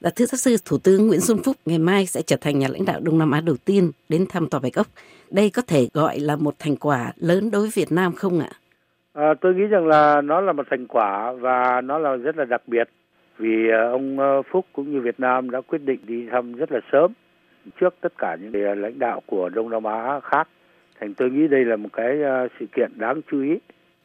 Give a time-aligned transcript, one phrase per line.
[0.00, 2.68] Dạ thưa giáo sư, Thủ tướng Nguyễn Xuân Phúc ngày mai sẽ trở thành nhà
[2.68, 4.86] lãnh đạo Đông Nam Á đầu tiên đến thăm Tòa Bạch Ốc.
[5.30, 8.50] Đây có thể gọi là một thành quả lớn đối với Việt Nam không ạ?
[9.12, 12.44] À, tôi nghĩ rằng là nó là một thành quả và nó là rất là
[12.44, 12.88] đặc biệt
[13.38, 16.72] vì à, ông à, Phúc cũng như Việt Nam đã quyết định đi thăm rất
[16.72, 17.12] là sớm
[17.80, 20.48] trước tất cả những lãnh đạo của Đông Nam Á khác.
[21.00, 23.58] Thành tôi nghĩ đây là một cái à, sự kiện đáng chú ý.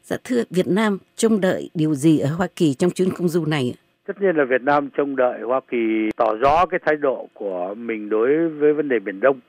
[0.04, 3.46] Dạ thưa, Việt Nam trông đợi điều gì ở Hoa Kỳ trong chuyến công du
[3.46, 3.74] này?
[4.08, 7.74] Tất nhiên là Việt Nam trông đợi Hoa Kỳ tỏ rõ cái thái độ của
[7.78, 9.40] mình đối với vấn đề Biển Đông.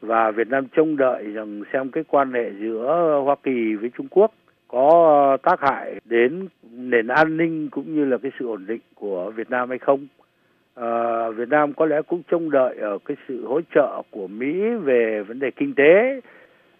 [0.00, 4.06] Và Việt Nam trông đợi rằng xem cái quan hệ giữa Hoa Kỳ với Trung
[4.10, 4.32] Quốc
[4.68, 9.30] có tác hại đến nền an ninh cũng như là cái sự ổn định của
[9.30, 10.06] Việt Nam hay không.
[10.74, 14.54] À, Việt Nam có lẽ cũng trông đợi ở cái sự hỗ trợ của Mỹ
[14.82, 16.20] về vấn đề kinh tế,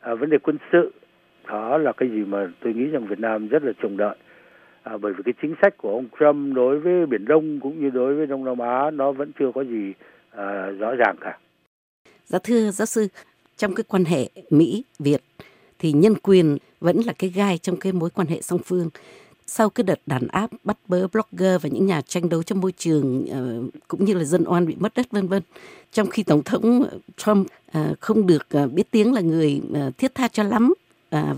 [0.01, 0.93] à, vấn đề quân sự.
[1.49, 4.17] Đó là cái gì mà tôi nghĩ rằng Việt Nam rất là trông đợi.
[4.85, 7.91] À, bởi vì cái chính sách của ông Trump đối với Biển Đông cũng như
[7.91, 9.93] đối với Đông Nam Á nó vẫn chưa có gì
[10.31, 11.39] à, rõ ràng cả.
[12.27, 13.09] Dạ thưa giáo sư,
[13.57, 15.21] trong cái quan hệ Mỹ Việt
[15.79, 18.91] thì nhân quyền vẫn là cái gai trong cái mối quan hệ song phương.
[19.47, 22.73] Sau cái đợt đàn áp bắt bớ blogger và những nhà tranh đấu trong môi
[22.73, 25.43] trường ờ, cũng như là dân oan bị mất đất vân vân.
[25.93, 26.85] Trong khi tổng thống
[27.17, 29.61] Trump ờ, không được ờ, biết tiếng là người
[29.99, 30.75] thiết tha cho lắm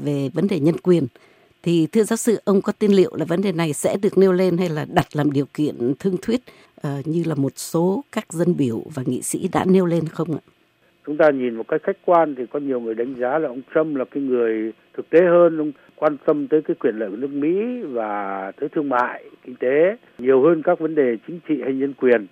[0.04, 1.06] về vấn đề nhân quyền
[1.66, 4.32] thì thưa giáo sư ông có tin liệu là vấn đề này sẽ được nêu
[4.32, 6.40] lên hay là đặt làm điều kiện thương thuyết
[6.86, 10.28] uh, như là một số các dân biểu và nghị sĩ đã nêu lên không
[10.32, 10.42] ạ?
[11.06, 13.62] chúng ta nhìn một cách khách quan thì có nhiều người đánh giá là ông
[13.74, 17.16] Trump là cái người thực tế hơn ông quan tâm tới cái quyền lợi của
[17.16, 21.54] nước Mỹ và tới thương mại kinh tế nhiều hơn các vấn đề chính trị
[21.64, 22.26] hay nhân quyền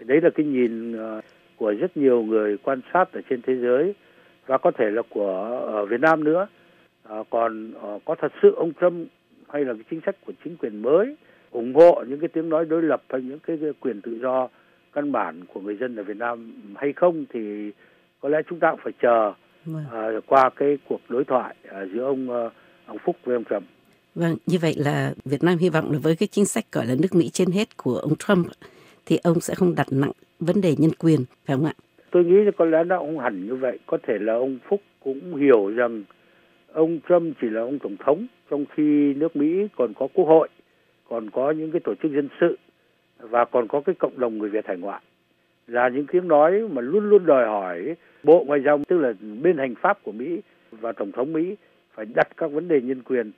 [0.00, 1.20] đấy là cái nhìn ờ,
[1.56, 3.94] của rất nhiều người quan sát ở trên thế giới
[4.46, 5.32] và có thể là của
[5.66, 6.46] ở Việt Nam nữa
[7.08, 9.08] à, còn ờ, có thật sự ông Trump
[9.48, 11.16] hay là cái chính sách của chính quyền mới
[11.50, 14.48] ủng hộ những cái tiếng nói đối lập hay những cái quyền tự do
[14.92, 17.70] căn bản của người dân ở Việt Nam hay không thì
[18.20, 19.32] có lẽ chúng ta cũng phải chờ
[19.70, 22.52] uh, qua cái cuộc đối thoại uh, giữa ông uh,
[22.86, 23.64] ông Phúc với ông Trump.
[24.14, 26.94] Vâng, như vậy là Việt Nam hy vọng là với cái chính sách gọi là
[27.02, 28.46] nước Mỹ trên hết của ông Trump
[29.06, 31.72] thì ông sẽ không đặt nặng vấn đề nhân quyền, phải không ạ?
[32.10, 33.78] Tôi nghĩ là có lẽ nó không hẳn như vậy.
[33.86, 36.02] Có thể là ông Phúc cũng hiểu rằng
[36.72, 40.48] ông Trump chỉ là ông tổng thống, trong khi nước Mỹ còn có quốc hội,
[41.08, 42.58] còn có những cái tổ chức dân sự
[43.18, 45.02] và còn có cái cộng đồng người Việt hải ngoại.
[45.66, 49.12] Là những tiếng nói mà luôn luôn đòi hỏi bộ ngoại giao tức là
[49.42, 50.40] bên hành pháp của mỹ
[50.70, 51.56] và tổng thống mỹ
[51.94, 53.32] phải đặt các vấn đề nhân quyền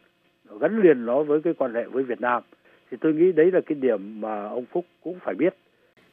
[0.60, 2.42] gắn liền nó với cái quan hệ với việt nam.
[2.91, 5.54] Thì tôi nghĩ đấy là cái điểm mà ông phúc cũng phải biết.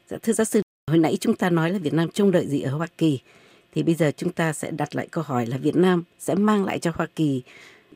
[0.05, 0.61] Dạ thưa giáo sư
[0.91, 3.19] hồi nãy chúng ta nói là việt nam trông đợi gì ở hoa kỳ
[3.77, 6.65] thì bây giờ chúng ta sẽ đặt lại câu hỏi là việt nam sẽ mang
[6.65, 7.43] lại cho hoa kỳ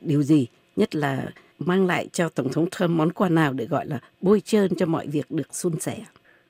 [0.02, 0.48] điều gì?
[0.76, 1.26] Nhất là
[1.60, 4.86] mang lại cho tổng thống trump món quà nào để gọi là bôi trơn cho
[4.86, 5.96] mọi việc được suôn sẻ?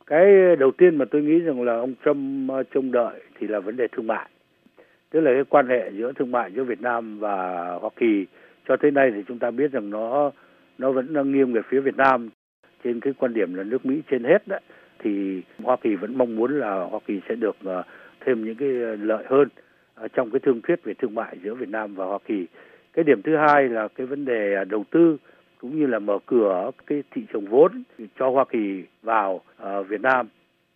[0.08, 0.26] Cái
[0.60, 3.78] đầu tiên mà tôi nghĩ rằng là ông Trump ờ, trông đợi thì là vấn
[3.78, 4.30] đề thương mại.
[5.10, 8.26] Tức là cái quan hệ giữa thương mại giữa Việt Nam và Hoa Kỳ,
[8.68, 10.32] cho tới nay thì chúng ta biết rằng nó
[10.78, 12.30] nó vẫn đang nghiêng về phía Việt Nam.
[12.84, 14.62] Trên cái quan điểm là nước Mỹ trên hết đấy,
[15.00, 17.84] thì Hoa Kỳ vẫn mong muốn là Hoa Kỳ sẽ được ờ,
[18.26, 19.48] thêm những cái ờ, lợi hơn
[19.96, 22.48] ờ, trong cái thương thuyết về thương mại giữa Việt Nam và Hoa Kỳ.
[22.94, 25.18] Cái điểm thứ hai là cái vấn đề à, đầu tư
[25.62, 27.84] cũng như là mở cửa cái thị trường vốn
[28.20, 30.28] cho Hoa Kỳ vào ờ, Việt Nam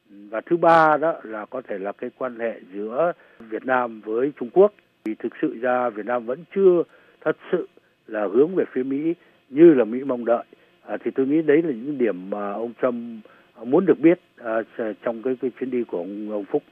[0.09, 4.31] và thứ ba đó là có thể là cái quan hệ giữa Việt Nam với
[4.39, 4.73] Trung Quốc
[5.05, 6.83] vì thực sự ra Việt Nam vẫn chưa
[7.21, 7.67] thật sự
[8.07, 9.13] là hướng về phía Mỹ
[9.49, 10.43] như là Mỹ mong đợi
[10.85, 13.25] à, thì tôi nghĩ đấy là những điểm mà ông Trump
[13.63, 14.61] muốn được biết à,
[15.03, 16.63] trong cái, cái chuyến đi của ông, ông Phúc.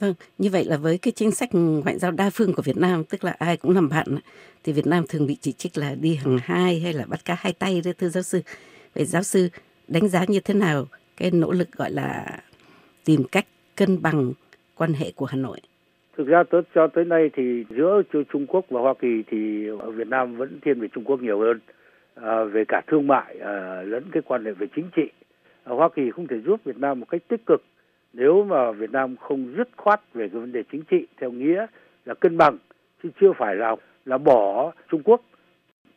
[0.00, 3.04] Vâng, như vậy là với cái chính sách ngoại giao đa phương của Việt Nam,
[3.04, 4.06] tức là ai cũng làm bạn,
[4.64, 7.36] thì Việt Nam thường bị chỉ trích là đi hàng hai hay là bắt cá
[7.38, 8.40] hai tay đấy thưa giáo sư.
[8.94, 9.48] Vậy giáo sư
[9.88, 12.38] đánh giá như thế nào cái nỗ lực gọi là
[13.04, 13.46] tìm cách
[13.76, 14.32] cân bằng
[14.74, 15.60] quan hệ của Hà Nội?
[16.16, 19.90] Thực ra tới cho tới nay thì giữa Trung Quốc và Hoa Kỳ thì ở
[19.90, 21.60] Việt Nam vẫn thiên về Trung Quốc nhiều hơn
[22.14, 25.10] à, về cả thương mại à, lẫn cái quan hệ về chính trị.
[25.64, 27.62] À, Hoa Kỳ không thể giúp Việt Nam một cách tích cực
[28.12, 31.66] nếu mà Việt Nam không dứt khoát về cái vấn đề chính trị theo nghĩa
[32.04, 32.58] là cân bằng
[33.02, 35.20] chứ chưa phải là là bỏ Trung Quốc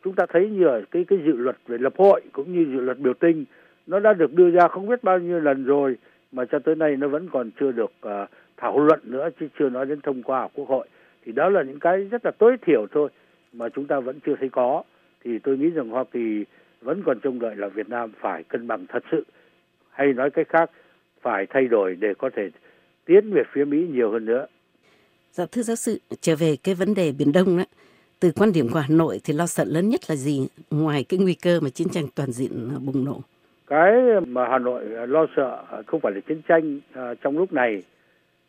[0.04, 2.80] chúng ta thấy như ở cái cái dự luật về lập hội cũng như dự
[2.80, 3.44] luật biểu tình
[3.86, 5.96] nó đã được đưa ra không biết bao nhiêu lần rồi
[6.32, 9.68] mà cho tới nay nó vẫn còn chưa được uh, thảo luận nữa chứ chưa
[9.68, 10.88] nói đến thông qua ở quốc hội.
[11.24, 13.08] Thì đó là những cái rất là tối thiểu thôi
[13.52, 14.82] mà chúng ta vẫn chưa thấy có.
[15.24, 16.44] Thì tôi nghĩ rằng Hoa Kỳ
[16.80, 19.24] vẫn còn trông đợi là Việt Nam phải cân bằng thật sự.
[19.90, 20.70] Hay nói cách khác
[21.24, 22.50] phải thay đổi để có thể
[23.04, 24.46] tiến về phía Mỹ nhiều hơn nữa.
[25.32, 27.64] Dạ thưa giáo sư, trở về cái vấn đề Biển Đông đó,
[28.20, 31.20] từ quan điểm của Hà Nội thì lo sợ lớn nhất là gì ngoài cái
[31.20, 32.52] nguy cơ mà chiến tranh toàn diện
[32.86, 33.20] bùng nổ?
[33.66, 33.92] cái
[34.26, 37.82] mà Hà Nội lo sợ không phải là chiến tranh uh, trong lúc này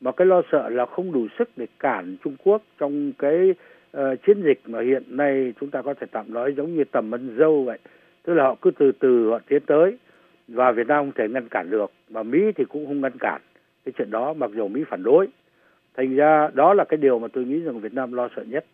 [0.02, 3.50] mà cái lo sợ là không đủ sức để cản Trung Quốc trong cái
[3.98, 7.12] uh, chiến dịch mà hiện nay chúng ta có thể tạm nói giống như tầm
[7.12, 7.80] ân dâu vậy
[8.24, 9.98] tức là họ cứ từ từ họ tiến tới
[10.48, 13.42] và Việt Nam không thể ngăn cản được mà Mỹ thì cũng không ngăn cản.
[13.86, 15.28] Cái chuyện đó mặc dù Mỹ phản đối
[15.98, 18.66] thành ra đó là cái điều mà tôi nghĩ rằng Việt Nam lo sợ nhất.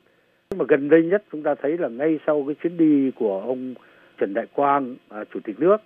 [0.49, 3.41] Nhưng mà gần đây nhất chúng ta thấy là ngay sau cái chuyến đi của
[3.41, 3.73] ông
[4.17, 5.77] Trần Đại Quang à, chủ tịch nước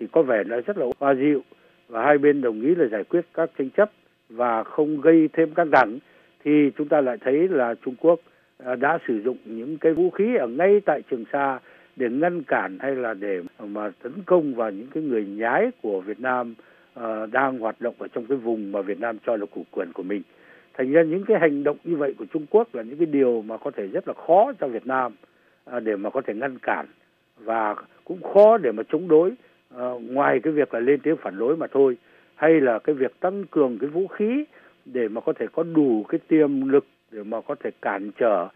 [0.00, 1.42] thì có vẻ là rất là hòa dịu.
[1.88, 3.90] Và hai bên đồng ý là giải quyết các tranh chấp
[4.28, 5.98] và không gây thêm căng thẳng
[6.44, 8.20] thì chúng ta lại thấy là Trung Quốc
[8.64, 11.58] à, đã sử dụng những cái vũ khí ở ngay tại Trường Sa
[11.96, 16.00] để ngăn cản hay là để mà tấn công vào những cái người nhái của
[16.00, 16.54] Việt Nam
[16.98, 19.92] uh, đang hoạt động ở trong cái vùng mà Việt Nam cho là chủ quyền
[19.92, 20.22] của mình.
[20.74, 23.42] Thành ra những cái hành động như vậy của Trung Quốc là những cái điều
[23.42, 25.12] mà có thể rất là khó cho Việt Nam
[25.76, 26.86] uh, để mà có thể ngăn cản
[27.38, 27.74] và
[28.04, 31.56] cũng khó để mà chống đối uh, ngoài cái việc là lên tiếng phản đối
[31.56, 31.96] mà thôi
[32.34, 34.44] hay là cái việc tăng cường cái vũ khí
[34.84, 38.48] để mà có thể có đủ cái tiềm lực để mà có thể cản trở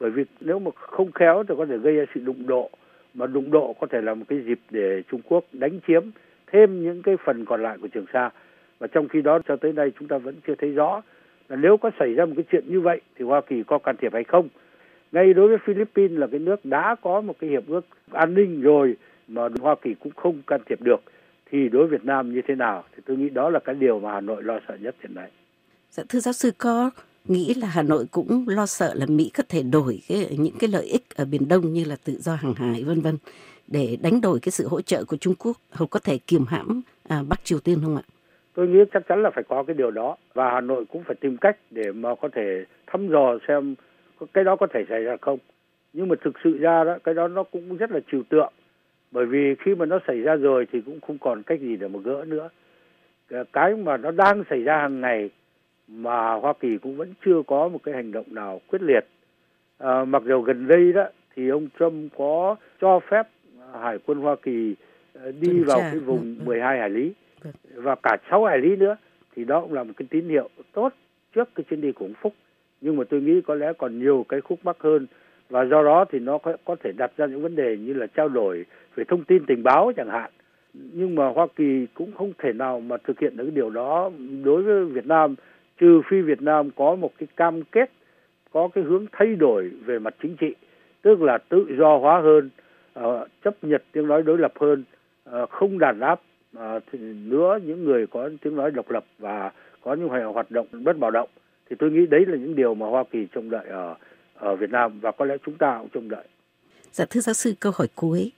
[0.00, 2.70] bởi vì nếu mà không khéo thì có thể gây ra sự đụng độ.
[3.14, 6.02] Mà đụng độ có thể là một cái dịp để Trung Quốc đánh chiếm
[6.52, 8.30] thêm những cái phần còn lại của Trường Sa.
[8.78, 11.02] Và trong khi đó cho tới nay chúng ta vẫn chưa thấy rõ
[11.48, 13.96] là nếu có xảy ra một cái chuyện như vậy thì Hoa Kỳ có can
[13.96, 14.48] thiệp hay không.
[15.12, 18.62] Ngay đối với Philippines là cái nước đã có một cái hiệp ước an ninh
[18.62, 18.96] rồi
[19.28, 21.02] mà Hoa Kỳ cũng không can thiệp được.
[21.50, 24.00] Thì đối với Việt Nam như thế nào thì tôi nghĩ đó là cái điều
[24.00, 25.30] mà Hà Nội lo sợ nhất hiện nay.
[25.90, 26.90] Dạ thưa giáo sư, có
[27.24, 30.70] nghĩ là Hà Nội cũng lo sợ là Mỹ có thể đổi cái, những cái
[30.72, 33.18] lợi ích ở Biển Đông như là tự do hàng hải vân vân
[33.66, 36.82] để đánh đổi cái sự hỗ trợ của Trung Quốc hoặc có thể kiềm hãm
[37.08, 38.02] à, Bắc Triều Tiên không ạ?
[38.54, 41.16] Tôi nghĩ chắc chắn là phải có cái điều đó và Hà Nội cũng phải
[41.20, 43.74] tìm cách để mà có thể thăm dò xem
[44.32, 45.38] cái đó có thể xảy ra không.
[45.92, 48.52] Nhưng mà thực sự ra đó cái đó nó cũng rất là trừu tượng
[49.10, 51.88] bởi vì khi mà nó xảy ra rồi thì cũng không còn cách gì để
[51.88, 52.48] mà gỡ nữa
[53.52, 55.30] cái mà nó đang xảy ra hàng ngày
[55.90, 59.06] mà Hoa Kỳ cũng vẫn chưa có một cái hành động nào quyết liệt.
[59.78, 61.04] À, mặc dù gần đây đó
[61.36, 63.28] thì ông Trump có cho phép
[63.80, 64.74] Hải quân Hoa Kỳ
[65.14, 67.12] ờ, đi Tuần vào cái vùng 12 hải lý.
[67.74, 68.96] Và cả 6 hải lý nữa.
[69.36, 70.92] Thì đó cũng là một cái tín hiệu tốt
[71.34, 72.34] trước cái chuyến đi của ông Phúc.
[72.80, 75.06] Nhưng mà tôi nghĩ có lẽ còn nhiều cái khúc mắc hơn.
[75.48, 78.06] Và do đó thì nó có, có thể đặt ra những vấn đề như là
[78.06, 78.64] trao đổi
[78.94, 80.30] về thông tin tình báo chẳng hạn.
[80.74, 84.10] Nhưng mà Hoa Kỳ cũng không thể nào mà thực hiện được cái điều đó
[84.44, 85.34] đối với Việt Nam
[85.80, 87.90] trừ phi Việt Nam có một cái cam kết
[88.52, 90.54] có cái hướng thay đổi về mặt chính trị
[91.02, 92.50] tức là tự do hóa hơn
[92.98, 94.84] uh, chấp nhận tiếng nói đối lập hơn
[95.42, 96.20] uh, không đàn áp
[96.58, 96.82] uh,
[97.24, 101.10] nữa những người có tiếng nói độc lập và có những hoạt động bất bạo
[101.10, 101.28] động
[101.70, 103.94] thì tôi nghĩ đấy là những điều mà Hoa Kỳ trông đợi ở
[104.34, 106.24] ở Việt Nam và có lẽ chúng ta cũng trông đợi.
[106.92, 108.32] Dạ thưa giáo sư câu hỏi cuối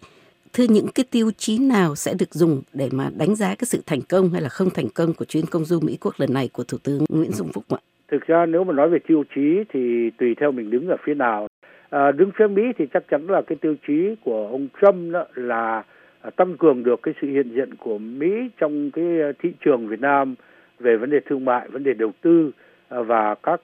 [0.52, 3.82] thưa những cái tiêu chí nào sẽ được dùng để mà đánh giá cái sự
[3.87, 6.49] thành công hay là không thành công của chuyến công du Mỹ quốc lần này
[6.52, 7.78] của Thủ tướng Nguyễn Xuân Phúc ạ?
[8.08, 11.14] Thực ra nếu mà nói về tiêu chí thì tùy theo mình đứng ở phía
[11.14, 11.46] nào.
[11.90, 15.25] À, đứng phía Mỹ thì chắc chắn là cái tiêu chí của ông Trump đó
[15.34, 15.82] là
[16.20, 19.88] à, tăng cường được cái sự hiện diện của Mỹ trong cái à, thị trường
[19.88, 20.34] Việt Nam
[20.78, 22.50] về vấn đề thương mại, vấn đề đầu tư
[22.88, 23.60] à, và các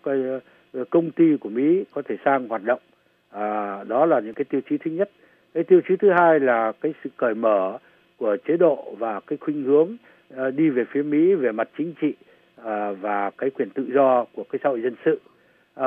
[0.91, 2.81] công ty của Mỹ có thể sang hoạt động.
[3.31, 5.11] À, đó là những cái tiêu chí thứ nhất
[5.55, 7.79] cái tiêu chí thứ hai là cái sự cởi mở
[8.17, 9.97] của chế độ và cái khuynh hướng
[10.35, 12.15] uh, đi về phía Mỹ về mặt chính trị
[12.61, 12.65] uh,
[13.01, 15.21] và cái quyền tự do của cái xã hội dân sự.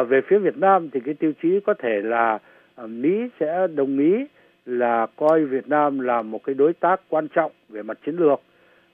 [0.01, 2.39] Uh, về phía Việt Nam thì cái tiêu chí có thể là
[2.83, 4.25] uh, Mỹ sẽ đồng ý
[4.65, 8.41] là coi Việt Nam là một cái đối tác quan trọng về mặt chiến lược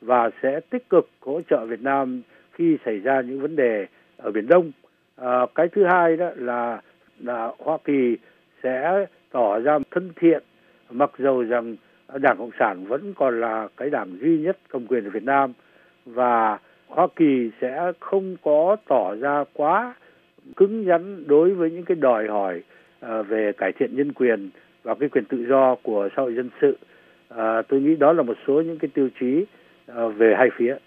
[0.01, 2.21] và sẽ tích cực hỗ trợ Việt Nam
[2.53, 3.85] khi xảy ra những vấn đề
[4.17, 4.71] ở Biển Đông.
[5.15, 6.81] À, cái thứ hai đó là
[7.19, 8.17] là Hoa Kỳ
[8.63, 10.43] sẽ tỏ ra thân thiện
[10.91, 11.75] mặc dầu rằng
[12.13, 15.53] Đảng Cộng sản vẫn còn là cái đảng duy nhất cầm quyền ở Việt Nam
[16.05, 19.95] và Hoa Kỳ sẽ không có tỏ ra quá
[20.55, 22.63] cứng nhắn đối với những cái đòi hỏi
[22.99, 24.49] ờ, về cải thiện nhân quyền
[24.83, 26.77] và cái quyền tự do của xã hội dân sự.
[27.29, 29.45] À, tôi nghĩ đó là một số những cái tiêu chí
[29.85, 30.77] ờ, về hai phía.